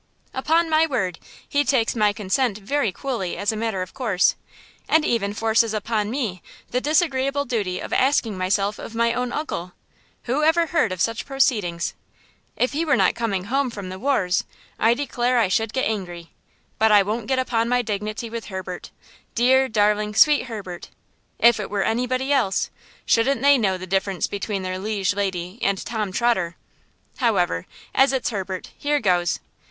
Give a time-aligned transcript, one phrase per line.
[0.33, 4.33] "Upon my word, he takes my consent very coolly as a matter of course,
[4.89, 9.73] and even forces upon me the disagreeable duty of asking myself of my own uncle!
[10.23, 11.93] Who ever heard of such proceedings?
[12.57, 14.43] If he were not coming home from the wars,
[14.79, 16.31] I declare I should get angry;
[16.79, 20.89] but I won't get upon my dignity with Herbert–dear, darling, sweet Herbert.
[21.37, 22.71] If it were anybody else,
[23.05, 26.55] shouldn't they know the difference between their liege lady and Tom Trotter?
[27.17, 29.39] However, as it's Herbert, here goes!